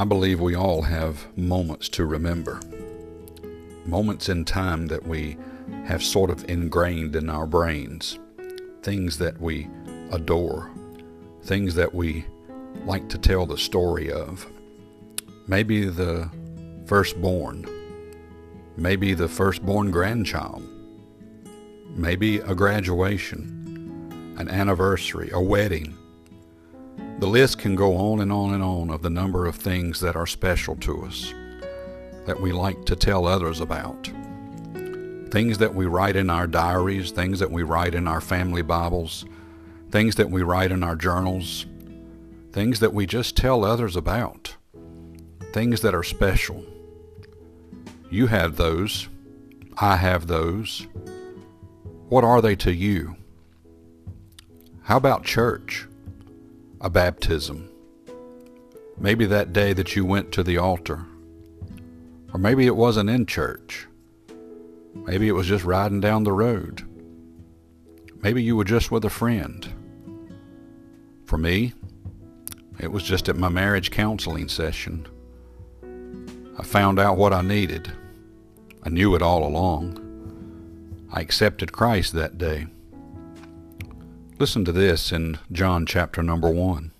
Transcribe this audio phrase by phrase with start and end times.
[0.00, 2.58] I believe we all have moments to remember.
[3.84, 5.36] Moments in time that we
[5.84, 8.18] have sort of ingrained in our brains.
[8.82, 9.68] Things that we
[10.10, 10.70] adore.
[11.42, 12.24] Things that we
[12.86, 14.50] like to tell the story of.
[15.46, 16.30] Maybe the
[16.86, 17.68] firstborn.
[18.78, 20.66] Maybe the firstborn grandchild.
[21.90, 25.94] Maybe a graduation, an anniversary, a wedding,
[27.20, 30.16] the list can go on and on and on of the number of things that
[30.16, 31.34] are special to us,
[32.24, 34.10] that we like to tell others about.
[35.30, 39.26] Things that we write in our diaries, things that we write in our family Bibles,
[39.90, 41.66] things that we write in our journals,
[42.52, 44.56] things that we just tell others about,
[45.52, 46.64] things that are special.
[48.10, 49.08] You have those.
[49.76, 50.86] I have those.
[52.08, 53.16] What are they to you?
[54.84, 55.86] How about church?
[56.80, 57.70] A baptism.
[58.98, 61.06] Maybe that day that you went to the altar.
[62.32, 63.86] Or maybe it wasn't in church.
[64.94, 66.82] Maybe it was just riding down the road.
[68.22, 69.68] Maybe you were just with a friend.
[71.26, 71.74] For me,
[72.78, 75.06] it was just at my marriage counseling session.
[76.58, 77.92] I found out what I needed.
[78.82, 80.06] I knew it all along.
[81.12, 82.66] I accepted Christ that day.
[84.40, 86.92] Listen to this in John chapter number 1.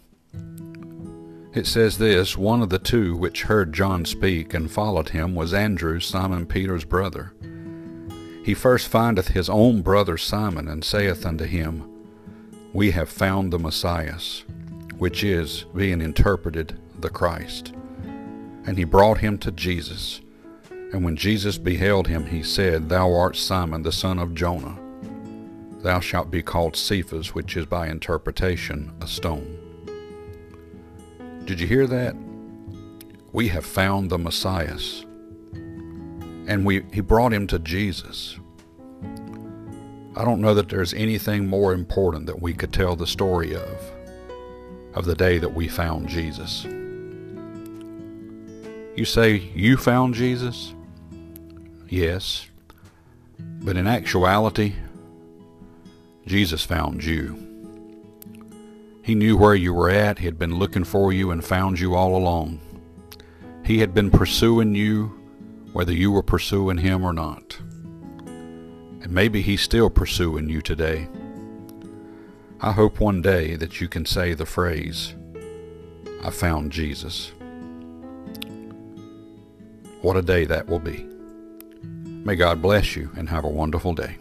[1.55, 5.55] It says this One of the two which heard John speak and followed him was
[5.55, 7.33] Andrew, Simon Peter's brother.
[8.45, 11.89] He first findeth his own brother Simon, and saith unto him,
[12.75, 14.19] We have found the Messiah,
[14.99, 17.73] which is, being interpreted, the Christ.
[18.67, 20.21] And he brought him to Jesus.
[20.69, 24.79] And when Jesus beheld him, he said, Thou art Simon the son of Jonah.
[25.83, 29.57] Thou shalt be called Cephas, which is by interpretation a stone.
[31.45, 32.15] Did you hear that?
[33.33, 34.79] We have found the Messiah.
[35.55, 38.39] And we, he brought him to Jesus.
[40.17, 43.93] I don't know that there's anything more important that we could tell the story of,
[44.95, 46.65] of the day that we found Jesus.
[48.97, 50.75] You say you found Jesus?
[51.89, 52.49] Yes.
[53.39, 54.75] But in actuality,
[56.31, 57.45] Jesus found you.
[59.03, 60.21] He knew where you were at.
[60.21, 62.61] He had been looking for you and found you all along.
[63.65, 65.07] He had been pursuing you
[65.73, 67.59] whether you were pursuing him or not.
[68.29, 71.09] And maybe he's still pursuing you today.
[72.61, 75.17] I hope one day that you can say the phrase,
[76.23, 77.33] I found Jesus.
[80.01, 81.09] What a day that will be.
[81.83, 84.19] May God bless you and have a wonderful day.